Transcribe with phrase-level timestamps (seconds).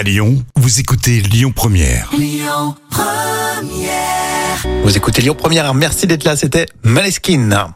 [0.00, 2.08] À Lyon, vous écoutez Lyon Première.
[4.82, 7.74] Vous écoutez Lyon Première, merci d'être là, c'était Maleskin.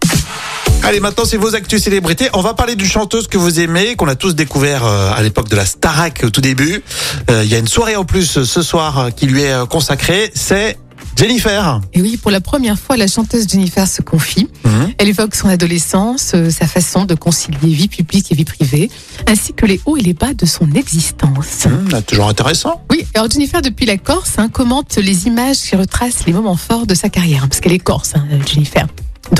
[0.82, 2.30] Allez, maintenant c'est vos actus célébrités.
[2.32, 5.50] On va parler d'une chanteuse que vous aimez, qu'on a tous découvert euh, à l'époque
[5.50, 6.82] de la Starac au tout début.
[7.30, 10.31] Euh, Il y a une soirée en plus euh, ce soir qui lui est consacrée,
[10.35, 10.79] c'est
[11.17, 11.81] Jennifer.
[11.92, 14.49] Et oui, pour la première fois, la chanteuse Jennifer se confie.
[14.64, 14.92] Mhm.
[14.99, 18.91] Elle évoque son adolescence, euh, sa façon de concilier vie publique et vie privée,
[19.28, 21.66] ainsi que les hauts et les bas de son existence.
[21.66, 22.82] Hum, toujours intéressant.
[22.91, 26.87] Oui, alors Jennifer, depuis la Corse, hein, commente les images qui retracent les moments forts
[26.87, 28.87] de sa carrière, parce qu'elle est corse, hein, Jennifer.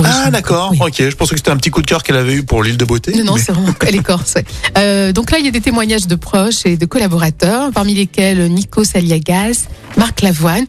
[0.03, 0.79] Ah d'accord, Oui.
[0.81, 0.95] ok.
[1.11, 2.85] Je pensais que c'était un petit coup de cœur qu'elle avait eu pour l'île de
[2.87, 3.13] beauté.
[3.19, 4.35] Non, non, mais- c'est vraiment, elle est corse.
[4.37, 4.45] ouais.
[4.79, 8.49] Euh, donc là, il y a des témoignages de proches et de collaborateurs, parmi lesquels
[8.51, 9.65] Nico Saliagas,
[9.99, 10.65] Marc Lavoine,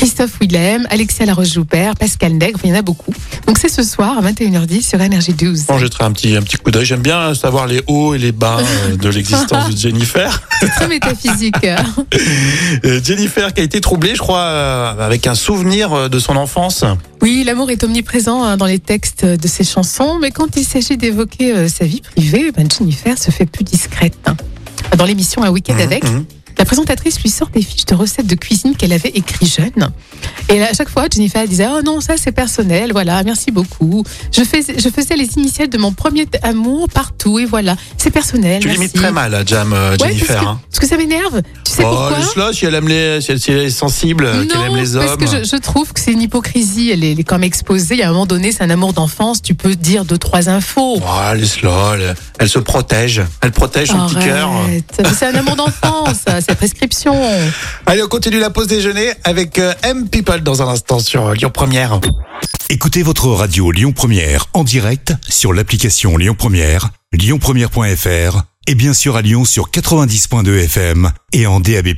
[0.00, 3.12] Christophe Willem, Alexia Laroche-Joubert, Pascal Nègre, il y en a beaucoup.
[3.46, 5.66] Donc c'est ce soir à 21h10 sur NRJ12.
[5.66, 6.86] Bon, je jetterai un petit, un petit coup d'œil.
[6.86, 10.40] J'aime bien savoir les hauts et les bas euh, de l'existence de Jennifer.
[10.60, 11.54] C'est très métaphysique.
[12.84, 16.84] Euh, Jennifer qui a été troublée, je crois, euh, avec un souvenir de son enfance.
[17.20, 20.96] Oui, l'amour est omniprésent hein, dans les textes de ses chansons, mais quand il s'agit
[20.96, 24.16] d'évoquer sa vie privée, ben Jennifer se fait plus discrète.
[24.26, 24.36] hein.
[24.96, 26.24] Dans l'émission Un week-end Mhm, avec, mhm.
[26.60, 29.90] La présentatrice lui sort des fiches de recettes de cuisine qu'elle avait écrites jeune.
[30.50, 34.04] Et à chaque fois, Jennifer disait Oh non, ça c'est personnel, voilà, merci beaucoup.
[34.30, 38.60] Je, fais, je faisais les initiales de mon premier amour partout, et voilà, c'est personnel.
[38.60, 38.80] Tu merci.
[38.80, 40.26] limites très mal à Jam euh, Ouais, Jennifer.
[40.26, 40.60] parce, que, hein.
[40.70, 41.40] parce que ça m'énerve.
[41.64, 44.60] Tu sais Oh, pourquoi elle aime les, si elle, si elle est sensible, euh, qu'elle
[44.60, 45.06] aime les hommes.
[45.06, 46.90] parce que je, je trouve que c'est une hypocrisie.
[46.90, 48.02] Elle est, elle est comme exposée.
[48.02, 49.40] A un moment donné, c'est un amour d'enfance.
[49.40, 51.00] Tu peux dire deux, trois infos.
[51.00, 53.22] Oh, laisse-la, elle, elle se protège.
[53.40, 54.50] Elle protège son petit cœur.
[55.16, 56.24] C'est un amour d'enfance,
[57.86, 61.50] Allez, on continue la pause déjeuner avec euh, M People dans un instant sur Lyon
[61.52, 62.00] Première.
[62.68, 69.16] Écoutez votre radio Lyon Première en direct sur l'application Lyon Première, lyonpremière.fr et bien sûr
[69.16, 71.88] à Lyon sur 90.2 FM et en DAB+.